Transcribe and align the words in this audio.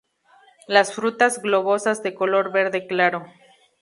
Las 0.67 0.95
frutas 0.95 1.43
globosas 1.43 2.01
de 2.01 2.15
color 2.15 2.51
verde 2.51 2.87
claro. 2.87 3.27